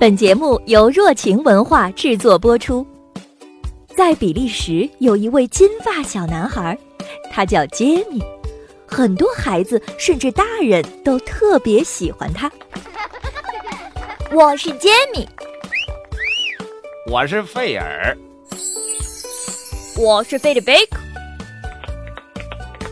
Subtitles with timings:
[0.00, 2.86] 本节目由若晴文化制作播出。
[3.94, 6.74] 在比利时有一位金发小男孩，
[7.30, 8.24] 他叫杰米，
[8.86, 12.50] 很多孩子甚至大人都特别喜欢他。
[14.32, 15.28] 我是杰米，
[17.06, 18.16] 我是费尔，
[19.98, 20.98] 我是菲利贝克，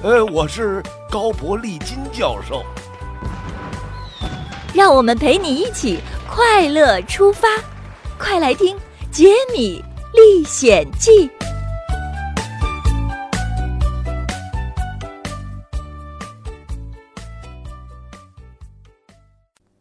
[0.03, 2.63] 呃，我是高伯利金教授。
[4.75, 5.99] 让我们陪你一起
[6.39, 7.49] 快乐出发，
[8.17, 8.77] 快来听
[9.11, 9.83] 《杰米
[10.15, 11.29] 历险记》。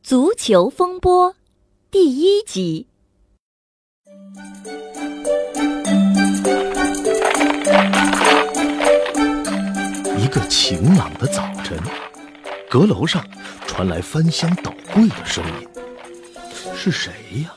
[0.01, 1.35] 足球风波
[1.91, 2.87] 第一集。
[10.17, 11.79] 一个晴朗的早晨，
[12.67, 13.23] 阁楼上
[13.67, 15.77] 传来翻箱倒柜的声音。
[16.90, 17.54] 是谁呀？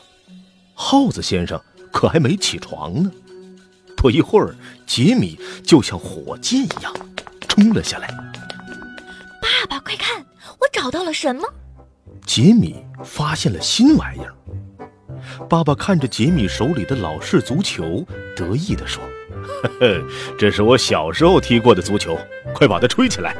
[0.74, 1.60] 耗子先生
[1.92, 3.10] 可还没起床呢。
[3.96, 4.54] 不一会儿，
[4.86, 6.92] 杰米就像火箭一样
[7.48, 8.08] 冲了下来。
[9.40, 10.24] 爸爸，快看，
[10.58, 11.46] 我找到了什么？
[12.26, 14.34] 杰米发现了新玩意儿。
[15.48, 19.02] 爸爸看着杰米手里的老式足球，得意地说
[19.62, 20.02] ：“呵呵，
[20.38, 22.18] 这是我小时候踢过的足球，
[22.54, 23.36] 快把它吹起来。”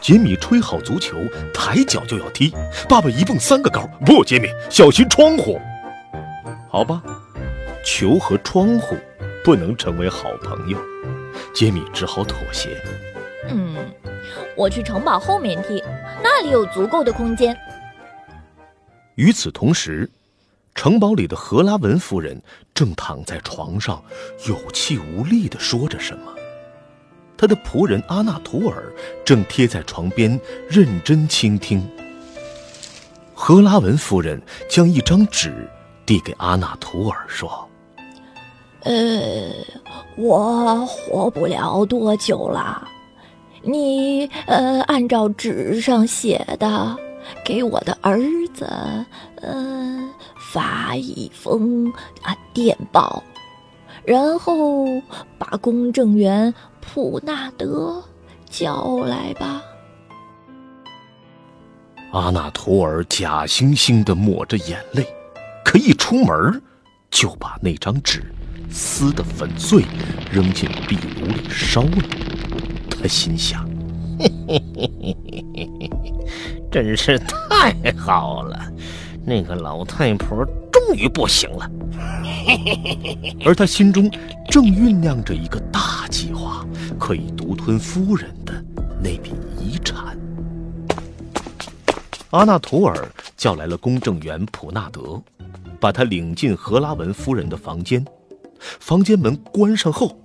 [0.00, 1.16] 杰米吹好足球，
[1.52, 2.52] 抬脚就要踢。
[2.88, 5.60] 爸爸一蹦三个高，不，杰米，小心窗户。
[6.68, 7.02] 好吧，
[7.84, 8.96] 球和窗户
[9.44, 10.78] 不能成为好朋友，
[11.54, 12.80] 杰米只好妥协。
[13.50, 13.76] 嗯，
[14.56, 15.82] 我去城堡后面踢，
[16.22, 17.56] 那里有足够的空间。
[19.16, 20.08] 与此同时，
[20.74, 22.40] 城堡里的荷拉文夫人
[22.72, 24.02] 正躺在床上，
[24.48, 26.32] 有气无力地说着什么。
[27.40, 28.92] 他的仆人阿纳图尔
[29.24, 30.38] 正贴在床边，
[30.68, 31.82] 认真倾听。
[33.32, 34.38] 赫拉文夫人
[34.68, 35.66] 将一张纸
[36.04, 37.66] 递给阿纳图尔，说
[38.84, 38.92] ：“呃，
[40.18, 42.86] 我活不了多久了。”
[43.64, 46.94] 你呃，按照纸上写的，
[47.42, 48.20] 给我的儿
[48.52, 48.68] 子，
[49.36, 50.10] 嗯，
[50.52, 53.22] 发一封啊电报，
[54.04, 54.86] 然后
[55.38, 58.02] 把公证员普纳德
[58.48, 59.62] 叫来吧。
[62.12, 65.06] 阿纳图尔假惺惺的抹着眼泪，
[65.64, 66.60] 可一出门，
[67.10, 68.20] 就把那张纸
[68.68, 69.84] 撕得粉碎，
[70.32, 72.02] 扔进壁炉里烧了。
[72.90, 73.64] 他心想
[74.18, 75.16] ：“嘿嘿嘿嘿
[75.54, 75.90] 嘿，
[76.70, 78.58] 真是太好了，
[79.24, 80.44] 那个老太婆
[80.94, 81.70] 于不行了。
[83.44, 84.10] ”而他心中
[84.48, 86.66] 正酝酿着一个大计划，
[86.98, 88.52] 可以独吞夫人的
[89.02, 90.18] 那笔遗产。
[92.30, 95.20] 阿纳图尔叫来了公证员普纳德，
[95.80, 98.04] 把他领进荷拉文夫人的房间。
[98.58, 100.16] 房间门关上后。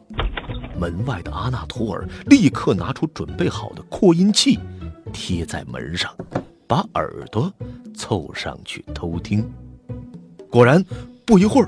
[0.78, 4.60] 门外的阿纳图尔立刻拿出准备好的扩音器，
[5.14, 6.14] 贴在门上，
[6.68, 7.50] 把耳朵
[7.96, 9.50] 凑上去偷听。
[10.56, 10.82] 果然，
[11.26, 11.68] 不一会儿，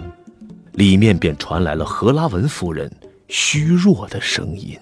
[0.72, 2.90] 里面便传来了荷拉文夫人
[3.28, 4.80] 虚弱的声音：“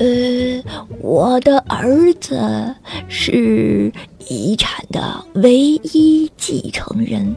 [0.00, 0.60] 呃，
[0.98, 2.74] 我的儿子
[3.06, 3.92] 是
[4.28, 7.36] 遗产的唯一继承人。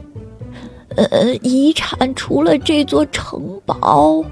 [0.96, 4.24] 呃，遗产除了这座城堡。”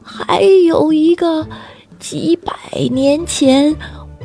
[0.00, 1.44] 还有一个
[1.98, 2.54] 几百
[2.92, 3.74] 年前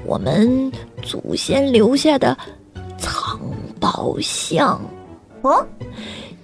[0.05, 0.71] 我们
[1.01, 2.37] 祖先留下的
[2.99, 3.39] 藏
[3.79, 4.79] 宝箱，
[5.41, 5.65] 哦，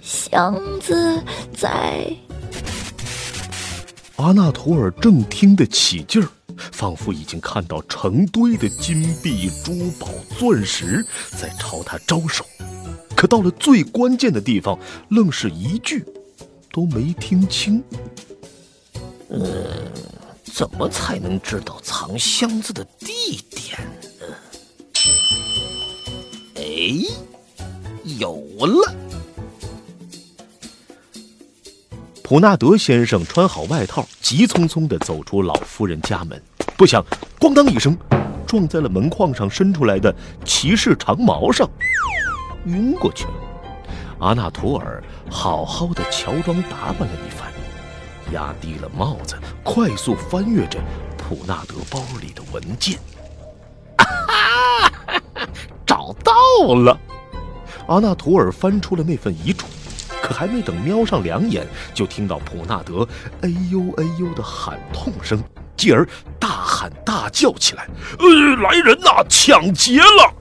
[0.00, 1.22] 箱子
[1.56, 2.12] 在。
[4.16, 6.28] 阿纳图尔正听得起劲儿，
[6.72, 11.06] 仿佛已经看到成堆的金币、珠宝、钻石
[11.40, 12.44] 在朝他招手，
[13.14, 14.76] 可到了最关键的地方，
[15.10, 16.04] 愣是一句
[16.72, 17.80] 都没听清。
[19.30, 19.42] 嗯，
[20.52, 23.78] 怎么才能知道藏箱子的地点
[24.18, 24.26] 呢？
[26.56, 27.04] 哎，
[28.16, 28.94] 有了！
[32.22, 36.40] 普纳德先生穿好外套，急匆匆的走出老夫人家门，
[36.76, 37.04] 不想
[37.40, 37.96] “咣当”一声，
[38.46, 40.14] 撞在了门框上伸出来的
[40.44, 41.68] 骑士长矛上，
[42.66, 43.32] 晕过去了。
[44.20, 47.52] 阿纳图尔好好的乔装打扮了一番。
[48.32, 50.78] 压低了帽子，快速翻阅着
[51.16, 52.98] 普纳德包里的文件。
[53.96, 54.92] 啊，
[55.86, 56.32] 找到
[56.74, 57.00] 了！
[57.88, 59.64] 阿纳图尔翻出了那份遗嘱，
[60.22, 63.06] 可还没等瞄上两眼，就听到普纳德
[63.42, 65.42] “哎呦哎呦”的喊痛声，
[65.74, 66.06] 继而
[66.38, 67.88] 大喊喊大叫起来
[68.20, 70.32] ：“呃，来人呐，抢劫了！”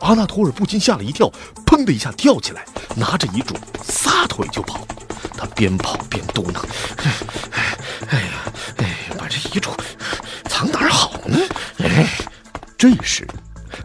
[0.00, 1.30] 阿纳图尔不禁吓了一跳，
[1.66, 2.64] 砰的一下跳起来，
[2.96, 3.54] 拿着遗嘱
[3.84, 4.84] 撒腿就跑。
[5.36, 6.58] 他边跑边嘟囔
[8.08, 9.70] ：“哎呀，哎，把这遗嘱
[10.48, 11.38] 藏哪儿好呢？”
[12.76, 13.28] 这时，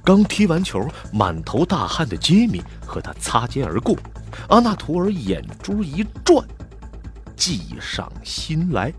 [0.04, 2.64] 刚踢完球、满头大汗的杰米
[2.96, 3.94] 和他擦肩而过。
[4.48, 6.48] 阿纳图尔眼珠一转，
[7.36, 8.94] 计上心来。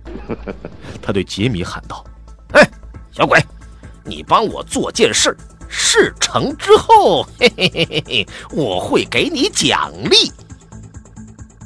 [1.01, 2.05] 他对杰米喊道
[2.53, 2.71] ：“哎，
[3.11, 3.43] 小鬼，
[4.05, 5.35] 你帮我做件事，
[5.67, 10.31] 事成之后，嘿嘿嘿嘿嘿，我会给你奖励。”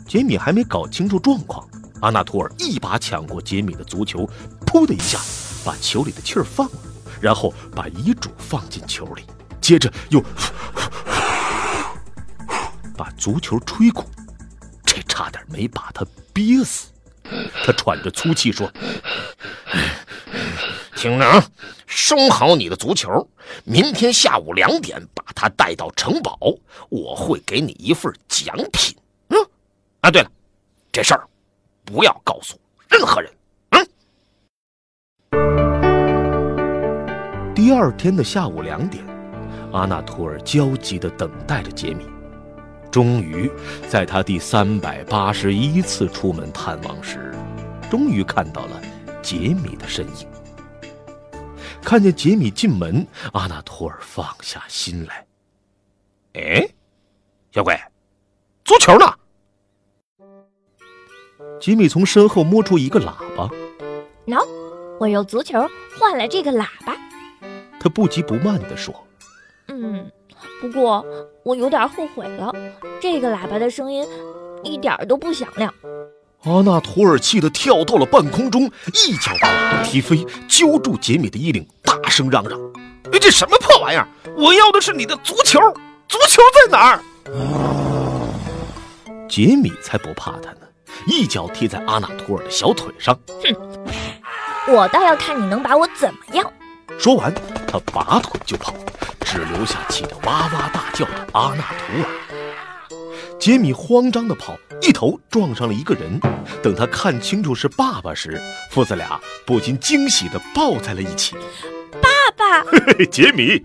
[0.07, 1.69] 杰米还没搞清楚状况，
[2.01, 4.25] 阿纳图尔一把抢过杰米的足球，
[4.65, 5.19] 噗的一下
[5.65, 6.79] 把球里的气儿放了，
[7.21, 9.25] 然后把遗嘱放进球里，
[9.61, 10.23] 接着又。
[13.01, 14.05] 把足球吹鼓，
[14.85, 16.05] 这差点没把他
[16.35, 16.91] 憋死。
[17.65, 18.71] 他喘着粗气说
[20.95, 21.43] ：“听着啊，
[21.87, 23.27] 收好你的足球，
[23.65, 26.39] 明天下午两点把它带到城堡，
[26.91, 28.95] 我会给你一份奖品。
[29.29, 29.39] 嗯，
[30.03, 30.31] 啊，对了，
[30.93, 31.27] 这事儿
[31.87, 33.33] 不要告诉任何人。
[33.71, 33.89] 嗯。”
[37.57, 39.03] 第二天的下午两点，
[39.73, 42.05] 阿纳托尔焦急地等待着杰米。
[42.91, 43.51] 终于，
[43.89, 47.33] 在他第三百八十一次出门探望时，
[47.89, 48.81] 终于看到了
[49.23, 50.27] 杰米的身影。
[51.83, 55.25] 看见杰米进门，阿纳托尔放下心来。
[56.35, 56.69] 哎，
[57.53, 57.79] 小鬼，
[58.65, 59.07] 足球呢？
[61.61, 63.49] 杰米从身后摸出一个喇叭。
[64.27, 64.45] 喏，
[64.99, 65.61] 我用足球
[65.99, 66.97] 换了这个喇叭。
[67.79, 68.95] 他不急不慢地说
[69.69, 70.11] ：“嗯。”
[70.61, 71.05] 不过
[71.43, 72.55] 我有点后悔了，
[73.01, 74.07] 这个喇叭的声音
[74.63, 75.73] 一点都不响亮。
[76.45, 78.63] 阿纳图尔气得跳到了半空中，
[78.95, 82.59] 一脚把喇叭踢飞，揪住杰米的衣领，大声嚷嚷
[83.13, 84.07] ：“哎，这什么破玩意儿！
[84.37, 85.59] 我要的是你的足球，
[86.09, 87.01] 足球在哪儿？”
[89.29, 90.67] 杰米才不怕他呢，
[91.07, 93.19] 一脚踢在阿纳图尔的小腿上。
[93.43, 93.55] 哼，
[94.75, 96.53] 我倒要看你能把我怎么样！
[96.99, 97.33] 说完，
[97.67, 98.75] 他拔腿就跑。
[99.33, 103.39] 只留下气得哇哇大叫的阿纳图尔。
[103.39, 106.19] 杰米慌张地跑，一头撞上了一个人。
[106.61, 108.43] 等他看清楚是爸爸时，
[108.73, 111.37] 父子俩不禁惊喜地抱在了一起。
[112.03, 113.65] 爸爸，嘿嘿，杰米，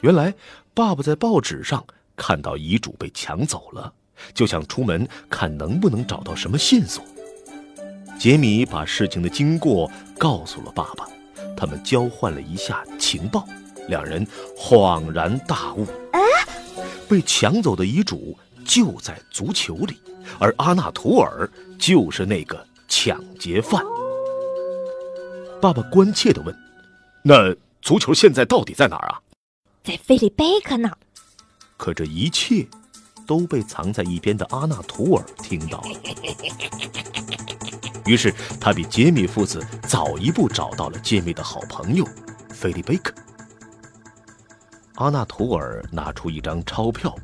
[0.00, 0.32] 原来
[0.72, 1.84] 爸爸在报纸上
[2.16, 3.92] 看到遗嘱被抢走了，
[4.32, 7.04] 就想出门看能不能找到什么线索。
[8.18, 11.06] 杰米把事情的经过告诉了爸爸，
[11.54, 13.46] 他们交换了一下情报。
[13.88, 14.26] 两人
[14.56, 15.86] 恍然大悟，
[17.08, 19.98] 被抢走的遗嘱就在足球里，
[20.38, 23.82] 而阿纳图尔就是那个抢劫犯。
[25.60, 26.56] 爸爸关切地问
[27.22, 29.20] ：“那足球现在到底在哪儿啊
[29.84, 30.90] ？”“在菲利贝克呢。”
[31.76, 32.66] 可这一切
[33.26, 36.00] 都被藏在一边的阿纳图尔听到了，
[38.06, 42.06] 于是他比杰米父子早一步找到了杰米的好朋友
[42.50, 43.12] 菲利贝克。
[44.96, 47.14] 阿纳图尔拿出一张钞票，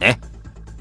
[0.00, 0.18] 哎，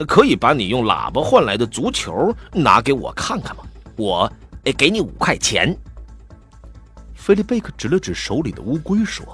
[0.08, 3.64] 可以把你用喇叭换来的足球拿给我看看吗？
[3.96, 4.32] 我
[4.78, 5.76] 给你五块钱。
[7.16, 9.26] 菲利贝克指了指手里的乌龟说：“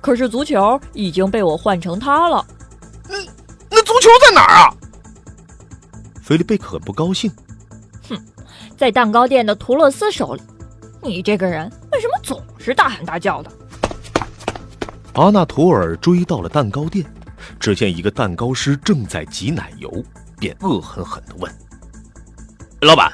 [0.00, 2.44] 可是足球已经被我换成它了。
[3.06, 3.16] ”“那，
[3.70, 4.74] 那足球在哪儿啊？”
[6.22, 7.30] 菲利贝克很不高兴。
[8.08, 8.18] “哼，
[8.76, 10.42] 在蛋糕店的图勒斯手里。
[11.02, 13.52] 你这个人为什么总是大喊大叫的？”
[15.20, 17.04] 阿纳图尔追到了蛋糕店，
[17.58, 20.02] 只见一个蛋糕师正在挤奶油，
[20.38, 21.54] 便恶狠狠地问
[22.80, 23.12] ：“老板，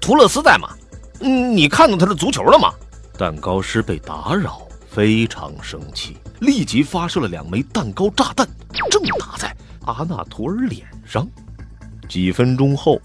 [0.00, 0.70] 图勒斯在吗？
[1.20, 2.72] 嗯，你看到他的足球了吗？”
[3.16, 8.44] 蛋糕师被打扰，非常生气，立即发射了两枚蛋糕炸弹，
[8.90, 11.24] 正打在阿纳图尔脸上。
[12.08, 13.00] 几分钟后。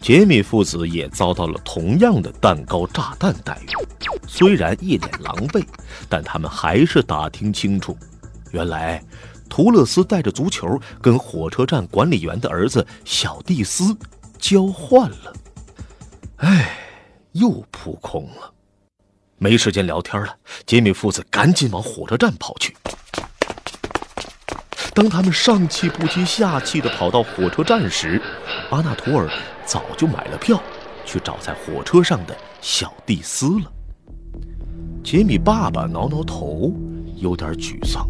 [0.00, 5.64] 杰米父子也遭到了同样的蛋糕炸弹待遇，虽然一脸狼狈，
[6.08, 7.96] 但他们还是打听清楚，
[8.50, 9.00] 原来
[9.48, 13.96] 图勒斯带着足球跟火车站管理员的儿子小蒂斯
[14.38, 15.32] 交换了。
[16.38, 16.76] 哎，
[17.30, 18.52] 又扑空了，
[19.38, 20.34] 没时间聊天了。
[20.66, 22.76] 杰米父子赶紧往火车站跑去。
[24.94, 28.20] 当他们上气不接下气地跑到火车站时，
[28.70, 29.30] 阿纳图尔。
[29.72, 30.60] 早就买了票，
[31.06, 33.72] 去找在火车上的小蒂斯了。
[35.02, 36.70] 杰米爸爸挠挠头，
[37.16, 38.06] 有点沮丧。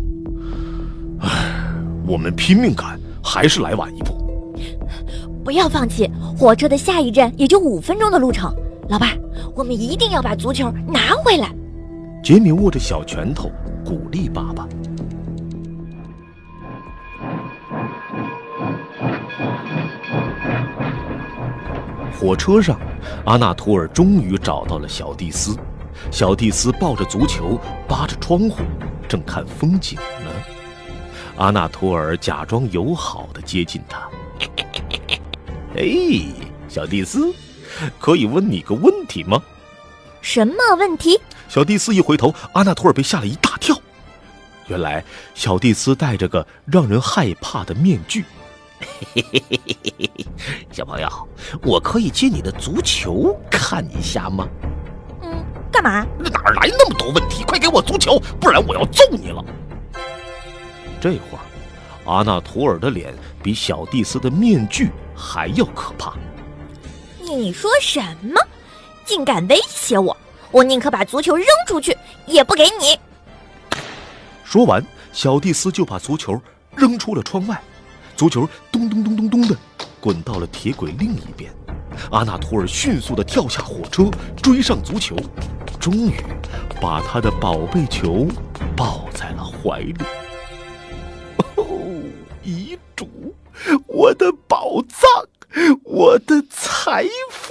[1.21, 1.73] 唉，
[2.04, 4.12] 我们拼命赶，还是来晚一步。
[5.45, 8.52] 不要放弃，火车的下一站也就五分钟的路程。
[8.88, 9.12] 老爸，
[9.54, 11.54] 我们一定要把足球拿回来。
[12.25, 13.52] 杰米握着小拳头，
[13.85, 14.66] 鼓励爸爸。
[22.23, 22.79] 火车上，
[23.25, 25.57] 阿纳图尔终于找到了小蒂斯。
[26.12, 28.62] 小蒂斯抱着足球，扒着窗户，
[29.09, 30.31] 正看风景呢。
[31.37, 34.09] 阿纳图尔假装友好的接近他。
[35.75, 35.83] 哎，
[36.69, 37.35] 小蒂斯，
[37.99, 39.43] 可以问你个问题吗？
[40.21, 41.21] 什么问题？
[41.49, 43.76] 小蒂斯一回头，阿纳图尔被吓了一大跳。
[44.69, 48.25] 原来小蒂斯戴着个让人害怕的面具。
[50.73, 51.09] 小朋友，
[51.62, 54.49] 我可以借你的足球看一下吗？
[55.23, 56.07] 嗯，干嘛？
[56.19, 57.45] 哪儿来那么多问题？
[57.45, 59.45] 快给我足球，不然我要揍你了！
[61.01, 61.45] 这会儿，
[62.05, 66.15] 阿纳图尔的脸比小蒂斯的面具还要可怕。
[67.21, 68.41] 你说什么？
[69.05, 70.17] 竟敢威胁我！
[70.51, 71.97] 我宁可把足球扔出去，
[72.27, 72.99] 也不给你。
[74.45, 76.41] 说完，小蒂斯就把足球
[76.77, 77.61] 扔出了窗外。
[78.16, 79.57] 足球咚咚咚咚咚的
[80.00, 81.52] 滚到了铁轨另一边，
[82.11, 84.11] 阿纳图尔迅速的跳下火车，
[84.42, 85.16] 追上足球，
[85.81, 86.14] 终于
[86.81, 88.26] 把他的宝贝球
[88.76, 89.95] 抱在了怀里。
[91.57, 91.64] 哦，
[92.42, 93.35] 遗嘱，
[93.87, 95.09] 我的宝藏，
[95.85, 97.50] 我的财富！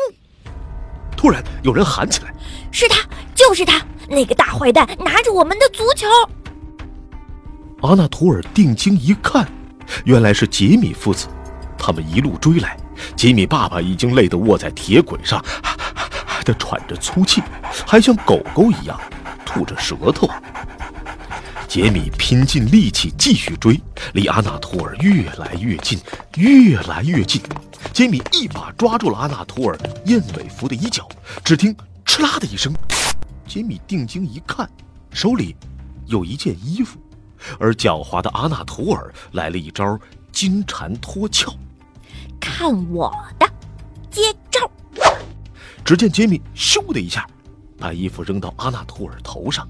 [1.15, 2.33] 突然有人喊起来
[2.71, 6.07] ：“是他，就是他，那个大坏蛋拿着我们的足球！”
[7.81, 9.47] 阿纳图尔定睛一看。
[10.05, 11.27] 原来是杰米父子，
[11.77, 12.77] 他们一路追来。
[13.15, 15.43] 杰米爸爸已经累得卧在铁轨上，
[16.43, 17.41] 的喘着粗气，
[17.85, 18.99] 还像狗狗一样
[19.45, 20.29] 吐着舌头。
[21.67, 23.79] 杰米拼尽力气继续追，
[24.13, 25.97] 离阿纳图尔越来越近，
[26.35, 27.41] 越来越近。
[27.93, 31.07] 杰米一把抓住了阿纳图尔燕尾服的衣角，
[31.43, 32.73] 只听“哧啦”的一声，
[33.47, 34.69] 杰米定睛一看，
[35.11, 35.55] 手里
[36.05, 36.99] 有一件衣服。
[37.59, 39.99] 而狡猾的阿纳图尔来了一招
[40.31, 41.53] 金蝉脱壳，
[42.39, 43.47] 看我的，
[44.09, 44.69] 接招！
[45.83, 47.27] 只见杰米咻的一下，
[47.77, 49.67] 把衣服扔到阿纳图尔头上，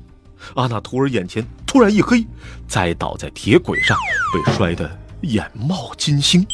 [0.56, 2.26] 阿纳图尔眼前突然一黑，
[2.68, 3.98] 栽倒在铁轨上，
[4.34, 4.90] 被摔得
[5.22, 6.46] 眼冒金星。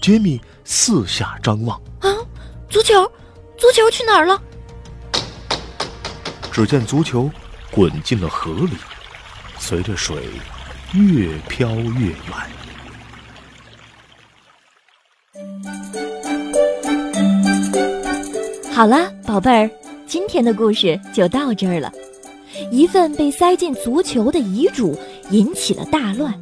[0.00, 2.08] 杰米四下张望，啊，
[2.70, 3.04] 足球，
[3.58, 4.40] 足球去哪儿了？
[6.50, 7.30] 只见足球
[7.70, 8.76] 滚进了河里。
[9.58, 10.16] 随着水
[10.94, 12.16] 越飘越远。
[18.72, 19.70] 好了，宝贝儿，
[20.06, 21.92] 今天的故事就到这儿了。
[22.70, 24.98] 一份被塞进足球的遗嘱
[25.30, 26.32] 引起了大乱，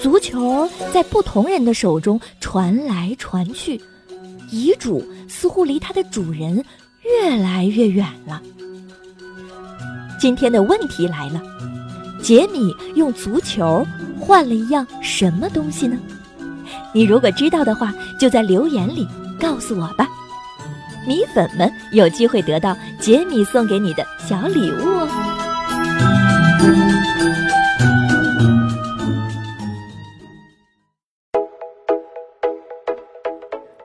[0.00, 3.80] 足球在不同人的手中传来传去，
[4.50, 6.64] 遗嘱似乎离它的主人
[7.02, 8.40] 越来越远了。
[10.20, 11.42] 今天的问题来了。
[12.24, 13.86] 杰米用足球
[14.18, 15.98] 换了一样什么东西呢？
[16.94, 19.06] 你如果知道的话，就在留言里
[19.38, 20.08] 告诉我吧。
[21.06, 25.08] 米粉们有机会得到杰米送给你的小礼物哦。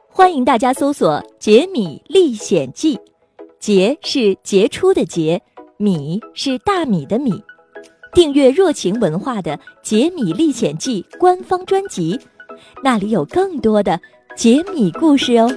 [0.08, 2.96] 欢迎大家搜索《杰米历险记》，
[3.60, 5.42] 杰是杰出的杰，
[5.76, 7.44] 米是大米的米。
[8.14, 12.20] 订阅热情文化的《杰米历险记》官方专辑，
[12.84, 14.00] 那里有更多的
[14.36, 15.50] 杰米故事哦。